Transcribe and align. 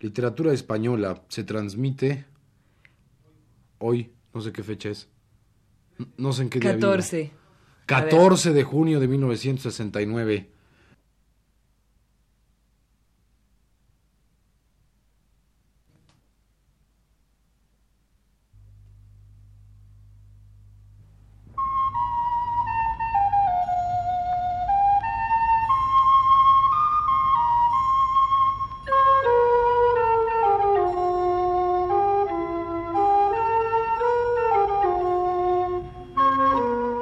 Literatura 0.00 0.52
española 0.52 1.22
se 1.28 1.44
transmite 1.44 2.26
hoy, 3.78 4.12
no 4.34 4.40
sé 4.40 4.52
qué 4.52 4.62
fecha 4.62 4.90
es. 4.90 5.08
No 6.16 6.32
sé 6.32 6.42
en 6.42 6.50
qué 6.50 6.60
día. 6.60 6.74
14. 6.74 7.30
14 7.86 8.52
de 8.52 8.62
junio 8.64 9.00
de 9.00 9.08
1969. 9.08 10.50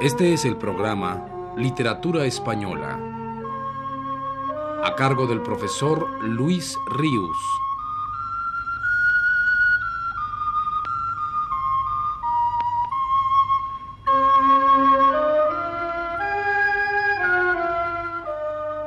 Este 0.05 0.33
es 0.33 0.45
el 0.45 0.55
programa 0.55 1.25
Literatura 1.57 2.27
Española, 2.27 2.99
a 4.83 4.93
cargo 4.95 5.25
del 5.25 5.41
profesor 5.41 6.23
Luis 6.23 6.77
Ríos. 6.95 7.35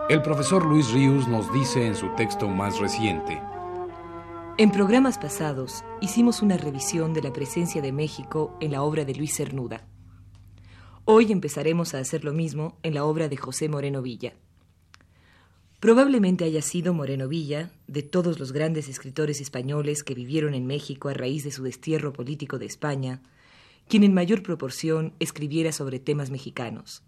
El 0.09 0.23
profesor 0.23 0.65
Luis 0.65 0.93
Ríos 0.93 1.27
nos 1.27 1.53
dice 1.53 1.85
en 1.85 1.97
su 1.97 2.11
texto 2.11 2.47
más 2.47 2.79
reciente, 2.79 3.43
En 4.57 4.71
programas 4.71 5.19
pasados 5.19 5.85
hicimos 6.01 6.43
una 6.43 6.57
revisión 6.57 7.13
de 7.13 7.23
la 7.23 7.33
presencia 7.33 7.83
de 7.83 7.91
México 7.91 8.57
en 8.61 8.71
la 8.71 8.85
obra 8.85 9.05
de 9.05 9.17
Luis 9.17 9.35
Cernuda. 9.35 9.98
Hoy 11.11 11.33
empezaremos 11.33 11.95
a 11.95 12.01
hacer 12.01 12.23
lo 12.23 12.35
mismo 12.35 12.77
en 12.83 12.93
la 12.93 13.07
obra 13.07 13.31
de 13.31 13.39
José 13.39 13.71
Moreno 13.71 14.03
Villa. 14.03 14.35
Probablemente 15.81 16.45
haya 16.45 16.61
sido 16.61 16.93
Moreno 16.93 17.29
Villa, 17.29 17.71
de 17.87 18.03
todos 18.03 18.39
los 18.39 18.53
grandes 18.53 18.91
escritores 18.91 19.41
españoles 19.41 20.03
que 20.03 20.13
vivieron 20.13 20.53
en 20.53 20.67
México 20.67 21.09
a 21.09 21.15
raíz 21.15 21.45
de 21.45 21.51
su 21.51 21.63
destierro 21.63 22.13
político 22.13 22.59
de 22.59 22.67
España, 22.67 23.23
quien 23.89 24.05
en 24.05 24.13
mayor 24.13 24.43
proporción 24.43 25.15
escribiera 25.19 25.73
sobre 25.73 25.99
temas 25.99 26.29
mexicanos. 26.29 27.03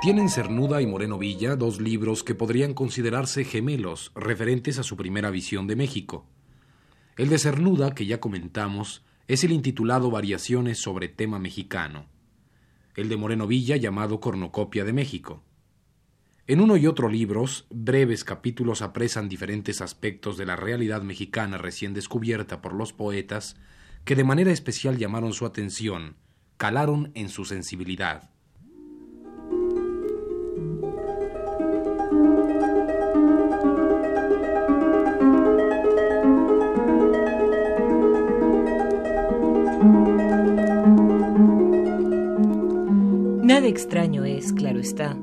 Tienen 0.00 0.30
Cernuda 0.30 0.80
y 0.80 0.86
Moreno 0.86 1.18
Villa 1.18 1.56
dos 1.56 1.78
libros 1.78 2.24
que 2.24 2.34
podrían 2.34 2.72
considerarse 2.72 3.44
gemelos, 3.44 4.12
referentes 4.14 4.78
a 4.78 4.82
su 4.82 4.96
primera 4.96 5.28
visión 5.28 5.66
de 5.66 5.76
México. 5.76 6.26
El 7.18 7.28
de 7.28 7.38
Cernuda, 7.38 7.94
que 7.94 8.06
ya 8.06 8.18
comentamos, 8.18 9.04
es 9.28 9.44
el 9.44 9.52
intitulado 9.52 10.10
Variaciones 10.10 10.78
sobre 10.78 11.08
tema 11.08 11.38
mexicano. 11.38 12.06
El 12.96 13.10
de 13.10 13.18
Moreno 13.18 13.46
Villa, 13.46 13.76
llamado 13.76 14.20
Cornocopia 14.20 14.86
de 14.86 14.94
México. 14.94 15.42
En 16.46 16.62
uno 16.62 16.78
y 16.78 16.86
otro 16.86 17.10
libros, 17.10 17.66
breves 17.68 18.24
capítulos 18.24 18.80
apresan 18.80 19.28
diferentes 19.28 19.82
aspectos 19.82 20.38
de 20.38 20.46
la 20.46 20.56
realidad 20.56 21.02
mexicana 21.02 21.58
recién 21.58 21.92
descubierta 21.92 22.62
por 22.62 22.72
los 22.72 22.94
poetas 22.94 23.56
que 24.06 24.16
de 24.16 24.24
manera 24.24 24.50
especial 24.50 24.96
llamaron 24.96 25.34
su 25.34 25.44
atención, 25.44 26.16
calaron 26.56 27.12
en 27.14 27.28
su 27.28 27.44
sensibilidad. 27.44 28.30
Nada 43.42 43.66
extraño 43.66 44.24
es, 44.24 44.52
claro 44.52 44.78
está, 44.78 45.18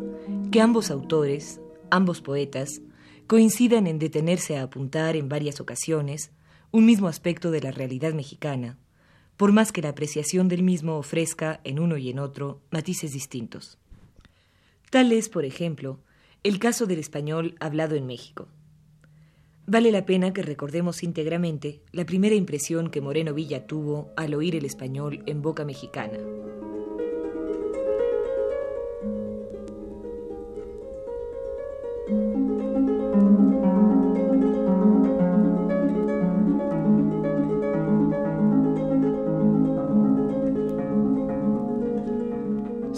que 0.51 0.59
ambos 0.61 0.91
autores, 0.91 1.61
ambos 1.89 2.21
poetas, 2.21 2.81
coincidan 3.25 3.87
en 3.87 3.99
detenerse 3.99 4.57
a 4.57 4.63
apuntar 4.63 5.15
en 5.15 5.29
varias 5.29 5.59
ocasiones 5.59 6.31
un 6.71 6.85
mismo 6.85 7.07
aspecto 7.07 7.51
de 7.51 7.61
la 7.61 7.71
realidad 7.71 8.13
mexicana, 8.13 8.77
por 9.37 9.51
más 9.51 9.71
que 9.71 9.81
la 9.81 9.89
apreciación 9.89 10.47
del 10.47 10.63
mismo 10.63 10.97
ofrezca 10.97 11.61
en 11.63 11.79
uno 11.79 11.97
y 11.97 12.09
en 12.09 12.19
otro 12.19 12.61
matices 12.71 13.13
distintos. 13.13 13.77
Tal 14.89 15.11
es, 15.11 15.27
por 15.27 15.43
ejemplo, 15.43 15.99
el 16.43 16.59
caso 16.59 16.85
del 16.85 16.99
español 16.99 17.55
hablado 17.59 17.95
en 17.95 18.05
México. 18.05 18.47
Vale 19.65 19.91
la 19.91 20.05
pena 20.05 20.31
que 20.31 20.41
recordemos 20.41 21.03
íntegramente 21.03 21.81
la 21.91 22.05
primera 22.05 22.35
impresión 22.35 22.89
que 22.89 23.01
Moreno 23.01 23.33
Villa 23.33 23.67
tuvo 23.67 24.13
al 24.15 24.33
oír 24.33 24.55
el 24.55 24.63
español 24.63 25.23
en 25.25 25.41
boca 25.41 25.65
mexicana. 25.65 26.17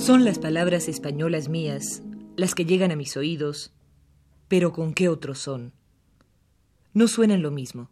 Son 0.10 0.26
las 0.26 0.40
palabras 0.40 0.88
españolas 0.88 1.50
mías 1.50 2.02
las 2.36 2.56
que 2.56 2.66
llegan 2.66 2.90
a 2.90 2.96
mis 2.96 3.16
oídos, 3.16 3.74
pero 4.48 4.74
¿con 4.74 4.96
qué 4.96 5.08
otros 5.08 5.38
son? 5.38 5.72
No 6.96 7.08
suenan 7.08 7.44
lo 7.44 7.52
mismo. 7.52 7.92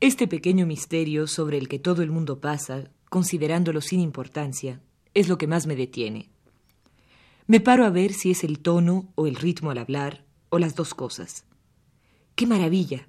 Este 0.00 0.26
pequeño 0.26 0.66
misterio 0.66 1.28
sobre 1.28 1.58
el 1.58 1.68
que 1.68 1.78
todo 1.78 2.02
el 2.02 2.10
mundo 2.10 2.40
pasa, 2.40 2.90
considerándolo 3.10 3.80
sin 3.80 4.00
importancia, 4.00 4.80
es 5.14 5.28
lo 5.28 5.38
que 5.38 5.46
más 5.46 5.68
me 5.68 5.76
detiene. 5.76 6.30
Me 7.46 7.60
paro 7.60 7.86
a 7.86 7.90
ver 7.90 8.12
si 8.12 8.32
es 8.32 8.42
el 8.42 8.58
tono 8.58 9.12
o 9.14 9.28
el 9.28 9.36
ritmo 9.36 9.70
al 9.70 9.78
hablar, 9.78 10.24
o 10.48 10.58
las 10.58 10.74
dos 10.74 10.94
cosas. 10.94 11.44
¡Qué 12.34 12.44
maravilla! 12.44 13.06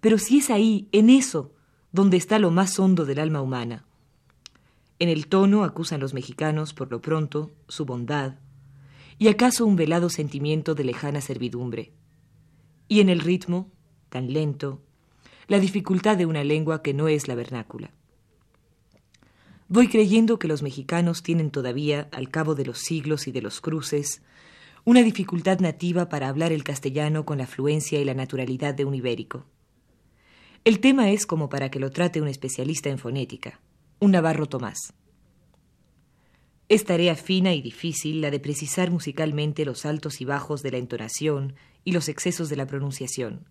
Pero 0.00 0.18
si 0.18 0.38
es 0.38 0.50
ahí, 0.50 0.88
en 0.90 1.10
eso, 1.10 1.54
donde 1.92 2.16
está 2.16 2.40
lo 2.40 2.50
más 2.50 2.80
hondo 2.80 3.04
del 3.04 3.20
alma 3.20 3.42
humana. 3.42 3.85
En 4.98 5.08
el 5.08 5.26
tono 5.26 5.64
acusan 5.64 6.00
los 6.00 6.14
mexicanos, 6.14 6.72
por 6.72 6.90
lo 6.90 7.00
pronto, 7.00 7.50
su 7.68 7.84
bondad, 7.84 8.36
y 9.18 9.28
acaso 9.28 9.66
un 9.66 9.76
velado 9.76 10.08
sentimiento 10.08 10.74
de 10.74 10.84
lejana 10.84 11.20
servidumbre. 11.20 11.92
Y 12.88 13.00
en 13.00 13.08
el 13.08 13.20
ritmo, 13.20 13.70
tan 14.08 14.32
lento, 14.32 14.82
la 15.48 15.58
dificultad 15.58 16.16
de 16.16 16.26
una 16.26 16.44
lengua 16.44 16.82
que 16.82 16.94
no 16.94 17.08
es 17.08 17.28
la 17.28 17.34
vernácula. 17.34 17.90
Voy 19.68 19.88
creyendo 19.88 20.38
que 20.38 20.48
los 20.48 20.62
mexicanos 20.62 21.22
tienen 21.22 21.50
todavía, 21.50 22.08
al 22.12 22.30
cabo 22.30 22.54
de 22.54 22.64
los 22.64 22.78
siglos 22.78 23.26
y 23.26 23.32
de 23.32 23.42
los 23.42 23.60
cruces, 23.60 24.22
una 24.84 25.02
dificultad 25.02 25.58
nativa 25.58 26.08
para 26.08 26.28
hablar 26.28 26.52
el 26.52 26.62
castellano 26.62 27.26
con 27.26 27.38
la 27.38 27.46
fluencia 27.46 28.00
y 28.00 28.04
la 28.04 28.14
naturalidad 28.14 28.74
de 28.74 28.84
un 28.84 28.94
ibérico. 28.94 29.44
El 30.64 30.80
tema 30.80 31.10
es 31.10 31.26
como 31.26 31.48
para 31.48 31.70
que 31.70 31.80
lo 31.80 31.90
trate 31.90 32.20
un 32.20 32.28
especialista 32.28 32.88
en 32.88 32.98
fonética, 32.98 33.60
un 33.98 34.10
Navarro 34.10 34.46
Tomás. 34.46 34.92
Es 36.68 36.84
tarea 36.84 37.14
fina 37.14 37.54
y 37.54 37.62
difícil 37.62 38.20
la 38.20 38.30
de 38.30 38.40
precisar 38.40 38.90
musicalmente 38.90 39.64
los 39.64 39.86
altos 39.86 40.20
y 40.20 40.26
bajos 40.26 40.62
de 40.62 40.72
la 40.72 40.76
entonación 40.76 41.54
y 41.84 41.92
los 41.92 42.08
excesos 42.08 42.50
de 42.50 42.56
la 42.56 42.66
pronunciación. 42.66 43.46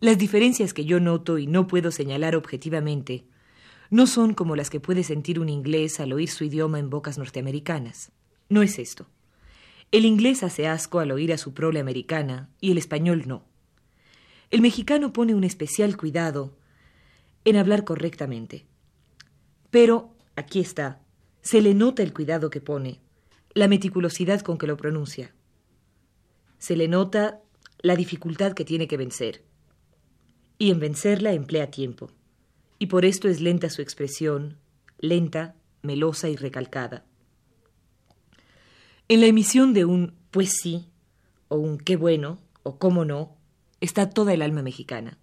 Las 0.00 0.16
diferencias 0.16 0.72
que 0.72 0.86
yo 0.86 0.98
noto 0.98 1.36
y 1.36 1.46
no 1.46 1.66
puedo 1.66 1.90
señalar 1.90 2.34
objetivamente 2.36 3.26
no 3.90 4.06
son 4.06 4.32
como 4.32 4.56
las 4.56 4.70
que 4.70 4.80
puede 4.80 5.02
sentir 5.02 5.40
un 5.40 5.50
inglés 5.50 6.00
al 6.00 6.14
oír 6.14 6.30
su 6.30 6.44
idioma 6.44 6.78
en 6.78 6.88
bocas 6.88 7.18
norteamericanas. 7.18 8.12
No 8.48 8.62
es 8.62 8.78
esto. 8.78 9.08
El 9.92 10.06
inglés 10.06 10.42
hace 10.42 10.68
asco 10.68 11.00
al 11.00 11.10
oír 11.10 11.34
a 11.34 11.38
su 11.38 11.52
prole 11.52 11.80
americana 11.80 12.48
y 12.60 12.70
el 12.70 12.78
español 12.78 13.24
no. 13.26 13.44
El 14.50 14.62
mexicano 14.62 15.12
pone 15.12 15.34
un 15.34 15.44
especial 15.44 15.98
cuidado 15.98 16.56
en 17.44 17.56
hablar 17.56 17.84
correctamente. 17.84 18.69
Pero, 19.70 20.14
aquí 20.36 20.60
está, 20.60 21.00
se 21.42 21.60
le 21.60 21.74
nota 21.74 22.02
el 22.02 22.12
cuidado 22.12 22.50
que 22.50 22.60
pone, 22.60 23.00
la 23.54 23.68
meticulosidad 23.68 24.40
con 24.40 24.58
que 24.58 24.66
lo 24.66 24.76
pronuncia. 24.76 25.34
Se 26.58 26.76
le 26.76 26.88
nota 26.88 27.40
la 27.80 27.96
dificultad 27.96 28.52
que 28.52 28.64
tiene 28.64 28.86
que 28.88 28.96
vencer. 28.96 29.42
Y 30.58 30.70
en 30.70 30.78
vencerla 30.78 31.32
emplea 31.32 31.70
tiempo 31.70 32.10
y 32.80 32.86
por 32.86 33.04
esto 33.04 33.28
es 33.28 33.40
lenta 33.42 33.68
su 33.68 33.82
expresión, 33.82 34.56
lenta, 34.98 35.54
melosa 35.82 36.30
y 36.30 36.36
recalcada. 36.36 37.04
En 39.06 39.20
la 39.20 39.26
emisión 39.26 39.74
de 39.74 39.84
un 39.84 40.14
pues 40.30 40.56
sí, 40.62 40.88
o 41.48 41.56
un 41.56 41.76
qué 41.76 41.96
bueno, 41.96 42.38
o 42.62 42.78
cómo 42.78 43.04
no, 43.04 43.36
está 43.80 44.08
toda 44.08 44.32
el 44.32 44.40
alma 44.40 44.62
mexicana. 44.62 45.18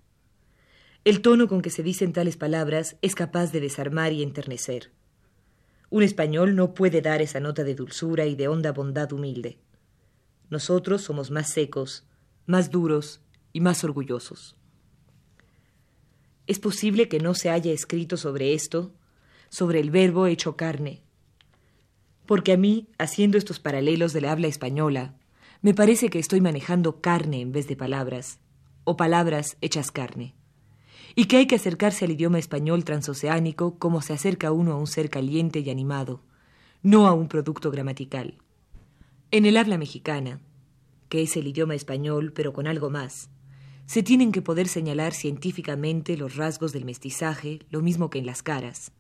El 1.08 1.22
tono 1.22 1.48
con 1.48 1.62
que 1.62 1.70
se 1.70 1.84
dicen 1.84 2.12
tales 2.12 2.36
palabras 2.36 2.98
es 3.02 3.16
capaz 3.16 3.54
de 3.54 3.62
desarmar 3.62 4.12
y 4.12 4.22
enternecer. 4.22 4.92
Un 5.90 6.04
español 6.04 6.54
no 6.54 6.74
puede 6.74 7.00
dar 7.02 7.22
esa 7.22 7.40
nota 7.40 7.64
de 7.64 7.76
dulzura 7.76 8.26
y 8.26 8.36
de 8.36 8.50
honda 8.50 8.74
bondad 8.74 9.14
humilde. 9.14 9.58
Nosotros 10.50 11.02
somos 11.04 11.32
más 11.32 11.50
secos, 11.50 12.06
más 12.46 12.72
duros 12.72 13.22
y 13.54 13.62
más 13.62 13.86
orgullosos. 13.86 14.58
Es 16.46 16.60
posible 16.60 17.08
que 17.08 17.22
no 17.22 17.36
se 17.36 17.52
haya 17.52 17.72
escrito 17.72 18.18
sobre 18.18 18.54
esto, 18.54 18.94
sobre 19.48 19.80
el 19.80 19.92
verbo 19.92 20.28
hecho 20.28 20.58
carne, 20.58 21.04
porque 22.26 22.52
a 22.52 22.58
mí, 22.58 22.90
haciendo 22.98 23.38
estos 23.38 23.62
paralelos 23.62 24.12
de 24.12 24.20
la 24.20 24.34
habla 24.34 24.48
española, 24.48 25.16
me 25.62 25.74
parece 25.74 26.10
que 26.10 26.20
estoy 26.20 26.42
manejando 26.42 27.00
carne 27.00 27.40
en 27.40 27.54
vez 27.54 27.66
de 27.70 27.78
palabras, 27.78 28.40
o 28.84 28.98
palabras 28.98 29.56
hechas 29.62 29.90
carne 29.90 30.37
y 31.20 31.26
que 31.26 31.38
hay 31.38 31.48
que 31.48 31.56
acercarse 31.56 32.06
al 32.06 32.12
idioma 32.12 32.38
español 32.38 32.84
transoceánico 32.84 33.80
como 33.80 34.04
se 34.04 34.14
acerca 34.14 34.52
uno 34.52 34.74
a 34.74 34.78
un 34.78 34.86
ser 34.86 35.10
caliente 35.10 35.62
y 35.62 35.72
animado, 35.72 36.22
no 36.84 37.08
a 37.08 37.14
un 37.14 37.28
producto 37.28 37.72
gramatical. 37.72 38.38
En 39.32 39.48
el 39.48 39.58
habla 39.58 39.80
mexicana, 39.80 40.40
que 41.10 41.24
es 41.24 41.36
el 41.36 41.48
idioma 41.48 41.74
español 41.74 42.34
pero 42.34 42.54
con 42.54 42.68
algo 42.68 42.92
más, 42.92 43.32
se 43.88 44.04
tienen 44.04 44.32
que 44.32 44.44
poder 44.44 44.68
señalar 44.68 45.12
científicamente 45.12 46.18
los 46.18 46.36
rasgos 46.36 46.72
del 46.72 46.86
mestizaje, 46.86 47.62
lo 47.72 47.82
mismo 47.82 48.12
que 48.12 48.20
en 48.20 48.28
las 48.28 48.44
caras, 48.44 48.92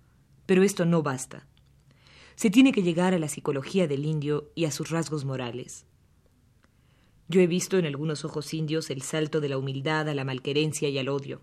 pero 0.47 0.63
esto 0.63 0.87
no 0.87 1.03
basta. 1.03 1.45
Se 2.35 2.49
tiene 2.49 2.71
que 2.71 2.81
llegar 2.81 3.13
a 3.13 3.19
la 3.19 3.27
psicología 3.27 3.87
del 3.87 4.05
indio 4.05 4.51
y 4.55 4.65
a 4.65 4.71
sus 4.71 4.89
rasgos 4.89 5.23
morales. 5.23 5.85
Yo 7.27 7.41
he 7.41 7.47
visto 7.47 7.77
en 7.77 7.85
algunos 7.85 8.25
ojos 8.25 8.55
indios 8.55 8.89
el 8.89 9.03
salto 9.03 9.39
de 9.39 9.49
la 9.49 9.59
humildad 9.59 10.09
a 10.09 10.15
la 10.15 10.23
malquerencia 10.23 10.89
y 10.89 10.97
al 10.97 11.09
odio 11.09 11.41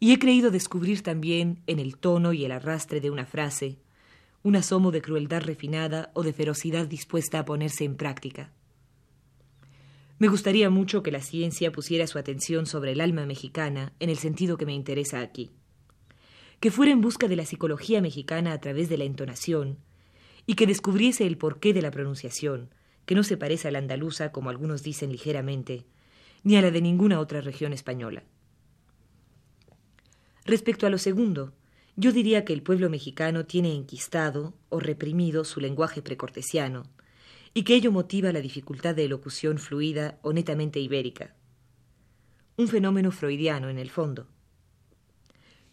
y 0.00 0.12
he 0.12 0.18
creído 0.18 0.50
descubrir 0.50 1.02
también 1.02 1.62
en 1.66 1.78
el 1.78 1.96
tono 1.96 2.32
y 2.32 2.44
el 2.44 2.52
arrastre 2.52 3.00
de 3.00 3.10
una 3.10 3.26
frase 3.26 3.78
un 4.42 4.56
asomo 4.56 4.90
de 4.90 5.02
crueldad 5.02 5.42
refinada 5.42 6.10
o 6.14 6.22
de 6.22 6.32
ferocidad 6.32 6.86
dispuesta 6.86 7.40
a 7.40 7.44
ponerse 7.44 7.84
en 7.84 7.96
práctica. 7.96 8.50
Me 10.18 10.28
gustaría 10.28 10.70
mucho 10.70 11.02
que 11.02 11.10
la 11.10 11.20
ciencia 11.20 11.72
pusiera 11.72 12.06
su 12.06 12.18
atención 12.18 12.66
sobre 12.66 12.92
el 12.92 13.00
alma 13.00 13.26
mexicana 13.26 13.92
en 14.00 14.08
el 14.10 14.16
sentido 14.16 14.56
que 14.56 14.66
me 14.66 14.74
interesa 14.74 15.20
aquí, 15.20 15.50
que 16.58 16.70
fuera 16.70 16.92
en 16.92 17.00
busca 17.00 17.28
de 17.28 17.36
la 17.36 17.44
psicología 17.44 18.00
mexicana 18.00 18.52
a 18.52 18.60
través 18.60 18.88
de 18.88 18.98
la 18.98 19.04
entonación 19.04 19.78
y 20.46 20.54
que 20.54 20.66
descubriese 20.66 21.26
el 21.26 21.36
porqué 21.36 21.72
de 21.74 21.82
la 21.82 21.90
pronunciación, 21.90 22.70
que 23.04 23.14
no 23.14 23.22
se 23.22 23.36
parece 23.36 23.68
a 23.68 23.70
la 23.70 23.78
andaluza 23.78 24.32
como 24.32 24.50
algunos 24.50 24.82
dicen 24.82 25.12
ligeramente, 25.12 25.84
ni 26.44 26.56
a 26.56 26.62
la 26.62 26.70
de 26.70 26.80
ninguna 26.80 27.20
otra 27.20 27.40
región 27.40 27.72
española. 27.72 28.24
Respecto 30.50 30.84
a 30.84 30.90
lo 30.90 30.98
segundo, 30.98 31.52
yo 31.94 32.10
diría 32.10 32.44
que 32.44 32.52
el 32.52 32.60
pueblo 32.60 32.90
mexicano 32.90 33.46
tiene 33.46 33.72
enquistado 33.72 34.52
o 34.68 34.80
reprimido 34.80 35.44
su 35.44 35.60
lenguaje 35.60 36.02
precortesiano, 36.02 36.90
y 37.54 37.62
que 37.62 37.76
ello 37.76 37.92
motiva 37.92 38.32
la 38.32 38.40
dificultad 38.40 38.96
de 38.96 39.04
elocución 39.04 39.58
fluida 39.58 40.18
o 40.22 40.32
netamente 40.32 40.80
ibérica. 40.80 41.36
Un 42.56 42.66
fenómeno 42.66 43.12
freudiano, 43.12 43.68
en 43.68 43.78
el 43.78 43.90
fondo. 43.90 44.26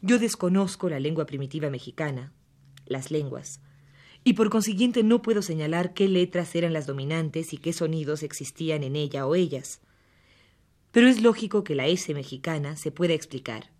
Yo 0.03 0.19
desconozco 0.19 0.89
la 0.89 0.99
lengua 0.99 1.25
primitiva 1.25 1.71
mexicana, 1.71 2.31
las 2.85 3.09
lenguas, 3.09 3.61
y 4.23 4.33
por 4.33 4.51
consiguiente 4.51 5.01
no 5.01 5.23
puedo 5.23 5.41
señalar 5.41 5.95
qué 5.95 6.07
letras 6.07 6.53
eran 6.53 6.71
las 6.71 6.85
dominantes 6.85 7.51
y 7.51 7.57
qué 7.57 7.73
sonidos 7.73 8.21
existían 8.21 8.83
en 8.83 8.95
ella 8.95 9.25
o 9.25 9.33
ellas. 9.33 9.81
Pero 10.91 11.07
es 11.07 11.23
lógico 11.23 11.63
que 11.63 11.73
la 11.73 11.87
S 11.87 12.13
mexicana 12.13 12.75
se 12.75 12.91
pueda 12.91 13.15
explicar. 13.15 13.75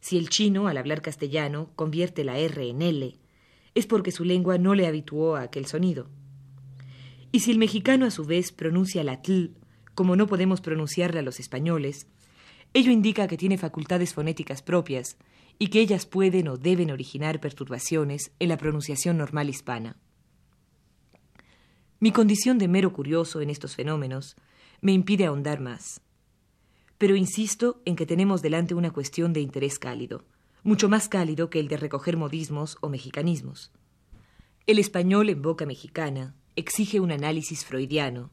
Si 0.00 0.16
el 0.16 0.30
chino, 0.30 0.66
al 0.66 0.78
hablar 0.78 1.02
castellano, 1.02 1.70
convierte 1.76 2.24
la 2.24 2.38
R 2.38 2.68
en 2.68 2.82
L, 2.82 3.18
es 3.74 3.86
porque 3.86 4.10
su 4.10 4.24
lengua 4.24 4.58
no 4.58 4.74
le 4.74 4.86
habituó 4.86 5.36
a 5.36 5.42
aquel 5.42 5.66
sonido. 5.66 6.08
Y 7.32 7.40
si 7.40 7.50
el 7.50 7.58
mexicano 7.58 8.06
a 8.06 8.10
su 8.10 8.24
vez 8.24 8.50
pronuncia 8.50 9.04
la 9.04 9.22
tl, 9.22 9.54
como 9.94 10.16
no 10.16 10.26
podemos 10.26 10.60
pronunciarla 10.60 11.22
los 11.22 11.38
españoles, 11.38 12.06
ello 12.72 12.90
indica 12.90 13.28
que 13.28 13.36
tiene 13.36 13.58
facultades 13.58 14.14
fonéticas 14.14 14.62
propias 14.62 15.16
y 15.58 15.68
que 15.68 15.80
ellas 15.80 16.06
pueden 16.06 16.48
o 16.48 16.56
deben 16.56 16.90
originar 16.90 17.40
perturbaciones 17.40 18.32
en 18.38 18.48
la 18.48 18.56
pronunciación 18.56 19.18
normal 19.18 19.50
hispana. 19.50 19.96
Mi 21.98 22.12
condición 22.12 22.56
de 22.58 22.68
mero 22.68 22.92
curioso 22.92 23.42
en 23.42 23.50
estos 23.50 23.76
fenómenos 23.76 24.36
me 24.80 24.92
impide 24.92 25.26
ahondar 25.26 25.60
más 25.60 26.00
pero 27.00 27.16
insisto 27.16 27.80
en 27.86 27.96
que 27.96 28.04
tenemos 28.04 28.42
delante 28.42 28.74
una 28.74 28.90
cuestión 28.90 29.32
de 29.32 29.40
interés 29.40 29.78
cálido, 29.78 30.22
mucho 30.62 30.90
más 30.90 31.08
cálido 31.08 31.48
que 31.48 31.58
el 31.58 31.66
de 31.66 31.78
recoger 31.78 32.18
modismos 32.18 32.76
o 32.82 32.90
mexicanismos. 32.90 33.72
El 34.66 34.78
español 34.78 35.30
en 35.30 35.40
boca 35.40 35.64
mexicana 35.64 36.34
exige 36.56 37.00
un 37.00 37.10
análisis 37.10 37.64
freudiano 37.64 38.28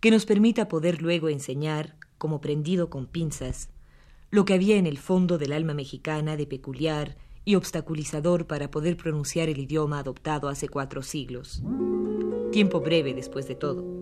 que 0.00 0.10
nos 0.10 0.24
permita 0.24 0.68
poder 0.68 1.02
luego 1.02 1.28
enseñar, 1.28 1.96
como 2.16 2.40
prendido 2.40 2.88
con 2.88 3.04
pinzas, 3.04 3.68
lo 4.30 4.46
que 4.46 4.54
había 4.54 4.76
en 4.76 4.86
el 4.86 4.96
fondo 4.96 5.36
del 5.36 5.52
alma 5.52 5.74
mexicana 5.74 6.38
de 6.38 6.46
peculiar 6.46 7.18
y 7.44 7.56
obstaculizador 7.56 8.46
para 8.46 8.70
poder 8.70 8.96
pronunciar 8.96 9.50
el 9.50 9.58
idioma 9.58 9.98
adoptado 9.98 10.48
hace 10.48 10.66
cuatro 10.66 11.02
siglos. 11.02 11.62
Tiempo 12.52 12.80
breve 12.80 13.12
después 13.12 13.46
de 13.48 13.54
todo. 13.54 14.01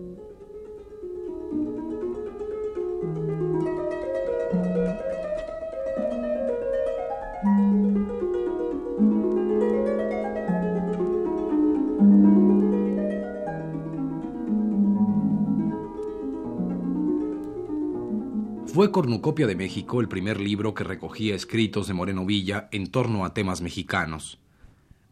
Fue 18.73 18.89
Cornucopia 18.89 19.47
de 19.47 19.55
México 19.55 19.99
el 19.99 20.07
primer 20.07 20.39
libro 20.39 20.73
que 20.73 20.85
recogía 20.85 21.35
escritos 21.35 21.87
de 21.87 21.93
Moreno 21.93 22.25
Villa 22.25 22.69
en 22.71 22.87
torno 22.87 23.25
a 23.25 23.33
temas 23.33 23.59
mexicanos. 23.59 24.39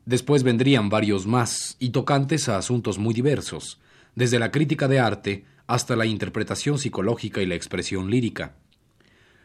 Después 0.05 0.43
vendrían 0.43 0.87
varios 0.87 1.27
más 1.27 1.75
y 1.77 1.89
tocantes 1.89 2.47
a 2.47 2.57
asuntos 2.57 2.99
muy 2.99 3.13
diversos, 3.13 3.81
desde 4.15 4.39
la 4.39 4.51
crítica 4.51 4.87
de 4.87 5.01
arte 5.01 5.43
hasta 5.67 5.97
la 5.97 6.05
interpretación 6.05 6.79
psicológica 6.79 7.41
y 7.41 7.47
la 7.47 7.55
expresión 7.55 8.09
lírica. 8.09 8.55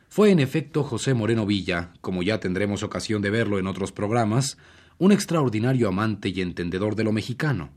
Fue 0.08 0.30
en 0.30 0.38
efecto 0.38 0.84
José 0.84 1.12
Moreno 1.12 1.44
Villa, 1.44 1.92
como 2.00 2.22
ya 2.22 2.38
tendremos 2.38 2.84
ocasión 2.84 3.20
de 3.20 3.30
verlo 3.30 3.58
en 3.58 3.66
otros 3.66 3.90
programas, 3.90 4.58
un 4.96 5.10
extraordinario 5.10 5.88
amante 5.88 6.28
y 6.28 6.40
entendedor 6.40 6.94
de 6.94 7.02
lo 7.02 7.10
mexicano. 7.10 7.70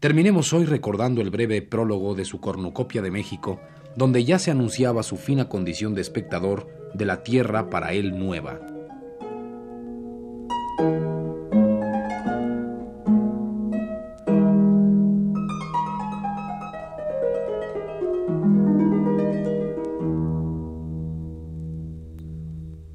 Terminemos 0.00 0.52
hoy 0.52 0.64
recordando 0.64 1.22
el 1.22 1.30
breve 1.30 1.62
prólogo 1.62 2.16
de 2.16 2.24
su 2.24 2.40
cornucopia 2.40 3.00
de 3.00 3.12
México, 3.12 3.60
donde 3.96 4.24
ya 4.24 4.38
se 4.38 4.50
anunciaba 4.50 5.02
su 5.02 5.16
fina 5.16 5.48
condición 5.48 5.94
de 5.94 6.00
espectador 6.00 6.68
de 6.94 7.04
la 7.04 7.22
tierra 7.22 7.70
para 7.70 7.92
él 7.92 8.18
nueva. 8.18 8.60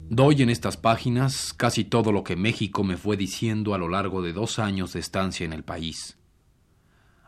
Doy 0.09 0.41
en 0.41 0.49
estas 0.49 0.75
páginas 0.75 1.53
casi 1.53 1.85
todo 1.85 2.11
lo 2.11 2.25
que 2.25 2.35
México 2.35 2.83
me 2.83 2.97
fue 2.97 3.15
diciendo 3.15 3.73
a 3.73 3.77
lo 3.77 3.87
largo 3.87 4.21
de 4.21 4.33
dos 4.33 4.59
años 4.59 4.91
de 4.91 4.99
estancia 4.99 5.45
en 5.45 5.53
el 5.53 5.63
país. 5.63 6.17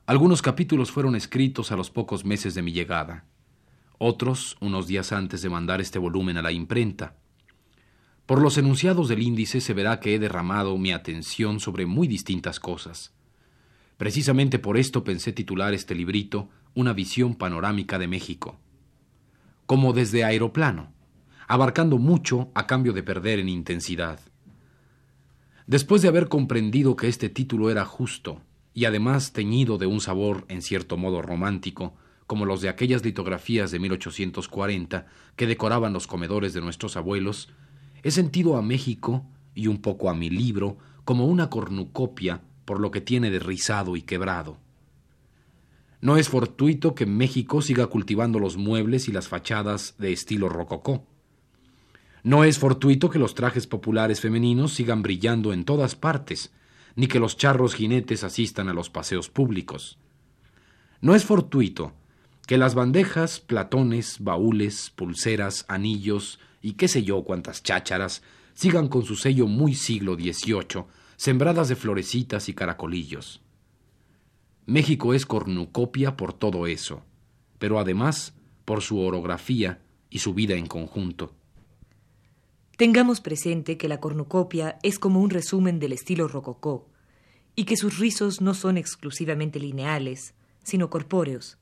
Algunos 0.06 0.42
capítulos 0.42 0.92
fueron 0.92 1.16
escritos 1.16 1.72
a 1.72 1.78
los 1.78 1.90
pocos 1.90 2.26
meses 2.26 2.54
de 2.54 2.62
mi 2.62 2.74
llegada 2.74 3.31
otros 4.04 4.58
unos 4.62 4.88
días 4.88 5.12
antes 5.12 5.44
de 5.44 5.50
mandar 5.50 5.80
este 5.80 6.00
volumen 6.00 6.36
a 6.36 6.42
la 6.42 6.52
imprenta. 6.52 7.18
Por 8.26 8.42
los 8.42 8.58
enunciados 8.58 9.08
del 9.08 9.22
índice 9.22 9.62
se 9.62 9.76
verá 9.76 10.00
que 10.00 10.16
he 10.16 10.20
derramado 10.20 10.76
mi 10.80 10.92
atención 10.92 11.60
sobre 11.60 11.86
muy 11.86 12.08
distintas 12.08 12.60
cosas. 12.60 13.14
Precisamente 13.98 14.58
por 14.58 14.78
esto 14.78 15.04
pensé 15.04 15.34
titular 15.34 15.76
este 15.76 15.94
librito 15.94 16.50
Una 16.74 16.94
visión 16.94 17.36
panorámica 17.36 18.00
de 18.00 18.08
México. 18.08 18.58
Como 19.68 19.94
desde 19.94 20.24
aeroplano, 20.24 20.92
abarcando 21.48 22.00
mucho 22.00 22.50
a 22.56 22.66
cambio 22.66 22.94
de 22.94 23.04
perder 23.04 23.38
en 23.38 23.50
intensidad. 23.50 24.20
Después 25.68 26.02
de 26.02 26.08
haber 26.08 26.28
comprendido 26.28 26.96
que 26.96 27.08
este 27.08 27.30
título 27.30 27.70
era 27.70 27.86
justo 27.86 28.42
y 28.74 28.86
además 28.86 29.32
teñido 29.32 29.78
de 29.78 29.86
un 29.86 30.02
sabor 30.02 30.46
en 30.48 30.64
cierto 30.64 30.98
modo 30.98 31.22
romántico, 31.22 31.94
como 32.32 32.46
los 32.46 32.62
de 32.62 32.70
aquellas 32.70 33.04
litografías 33.04 33.72
de 33.72 33.80
1840 33.80 35.06
que 35.36 35.48
decoraban 35.48 35.92
los 35.92 36.08
comedores 36.08 36.54
de 36.54 36.62
nuestros 36.62 36.96
abuelos, 36.96 37.50
he 38.04 38.12
sentido 38.12 38.56
a 38.56 38.62
México 38.62 39.26
y 39.54 39.68
un 39.68 39.82
poco 39.82 40.10
a 40.10 40.14
mi 40.14 40.30
libro 40.30 40.78
como 41.04 41.26
una 41.26 41.50
cornucopia 41.50 42.42
por 42.64 42.80
lo 42.80 42.90
que 42.90 43.02
tiene 43.02 43.32
de 43.32 43.40
rizado 43.40 43.98
y 43.98 44.04
quebrado. 44.04 44.60
No 46.00 46.16
es 46.16 46.30
fortuito 46.30 46.96
que 46.96 47.06
México 47.06 47.62
siga 47.62 47.88
cultivando 47.88 48.40
los 48.40 48.56
muebles 48.56 49.10
y 49.10 49.12
las 49.12 49.28
fachadas 49.28 49.96
de 49.98 50.14
estilo 50.14 50.48
rococó. 50.48 51.06
No 52.24 52.46
es 52.46 52.60
fortuito 52.60 53.10
que 53.10 53.20
los 53.20 53.36
trajes 53.36 53.68
populares 53.68 54.22
femeninos 54.22 54.72
sigan 54.72 55.02
brillando 55.02 55.52
en 55.52 55.66
todas 55.66 55.98
partes, 55.98 56.54
ni 56.96 57.08
que 57.08 57.20
los 57.20 57.36
charros 57.36 57.76
jinetes 57.76 58.24
asistan 58.24 58.70
a 58.70 58.74
los 58.74 58.90
paseos 58.90 59.30
públicos. 59.30 59.98
No 61.02 61.14
es 61.14 61.26
fortuito 61.26 61.92
que 62.52 62.58
las 62.58 62.76
bandejas, 62.76 63.40
platones, 63.40 64.18
baúles, 64.20 64.90
pulseras, 64.90 65.64
anillos 65.70 66.38
y 66.62 66.74
qué 66.74 66.90
sé 66.90 67.02
yo 67.02 67.24
cuantas 67.24 67.64
chácharas 67.64 68.24
sigan 68.56 68.90
con 68.90 69.06
su 69.06 69.16
sello 69.16 69.48
muy 69.48 69.74
siglo 69.74 70.16
XVIII, 70.16 70.84
sembradas 71.16 71.70
de 71.70 71.78
florecitas 71.78 72.50
y 72.50 72.54
caracolillos. 72.54 73.40
México 74.66 75.14
es 75.14 75.26
cornucopia 75.26 76.18
por 76.18 76.34
todo 76.34 76.68
eso, 76.68 77.06
pero 77.58 77.80
además 77.80 78.34
por 78.66 78.82
su 78.82 79.00
orografía 79.00 79.82
y 80.10 80.20
su 80.20 80.34
vida 80.34 80.56
en 80.56 80.68
conjunto. 80.68 81.34
Tengamos 82.76 83.22
presente 83.22 83.78
que 83.78 83.88
la 83.88 84.02
cornucopia 84.02 84.78
es 84.84 85.00
como 85.00 85.22
un 85.22 85.30
resumen 85.30 85.80
del 85.80 85.94
estilo 85.94 86.28
rococó, 86.28 86.90
y 87.56 87.64
que 87.64 87.78
sus 87.78 87.98
rizos 87.98 88.42
no 88.42 88.56
son 88.56 88.78
exclusivamente 88.78 89.58
lineales, 89.58 90.34
sino 90.64 90.90
corpóreos, 90.90 91.61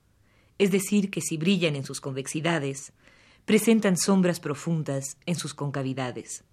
es 0.59 0.71
decir, 0.71 1.09
que 1.09 1.21
si 1.21 1.37
brillan 1.37 1.75
en 1.75 1.83
sus 1.83 2.01
convexidades, 2.01 2.93
presentan 3.45 3.97
sombras 3.97 4.39
profundas 4.39 5.17
en 5.25 5.35
sus 5.35 5.55
concavidades. 5.55 6.43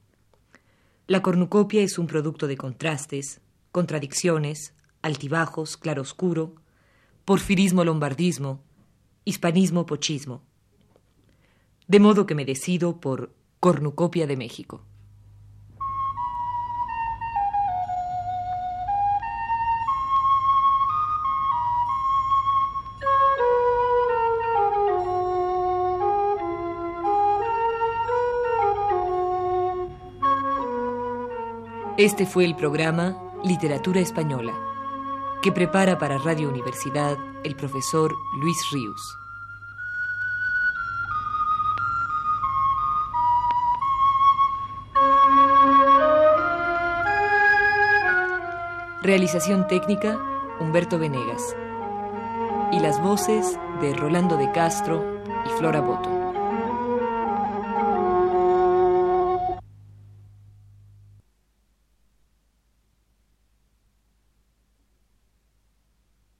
La 1.08 1.20
cornucopia 1.22 1.82
es 1.82 1.98
un 1.98 2.06
producto 2.06 2.46
de 2.46 2.56
contrastes, 2.56 3.40
contradicciones, 3.72 4.72
altibajos, 5.02 5.76
claroscuro, 5.76 6.54
porfirismo-lombardismo, 7.26 8.62
hispanismo-pochismo. 9.24 10.42
De 11.86 12.00
modo 12.00 12.26
que 12.26 12.34
me 12.34 12.44
decido 12.44 13.00
por 13.00 13.34
cornucopia 13.60 14.26
de 14.26 14.36
México. 14.36 14.82
Este 31.98 32.26
fue 32.26 32.44
el 32.44 32.54
programa 32.54 33.16
Literatura 33.42 34.00
Española, 34.00 34.52
que 35.40 35.50
prepara 35.50 35.96
para 35.96 36.18
Radio 36.18 36.50
Universidad 36.50 37.16
el 37.42 37.56
profesor 37.56 38.14
Luis 38.38 38.58
Ríos. 38.70 39.18
Realización 49.02 49.66
técnica, 49.66 50.20
Humberto 50.60 50.98
Venegas. 50.98 51.56
Y 52.72 52.80
las 52.80 53.00
voces 53.00 53.58
de 53.80 53.94
Rolando 53.94 54.36
de 54.36 54.52
Castro 54.52 55.02
y 55.46 55.48
Flora 55.58 55.80
Boto. 55.80 56.15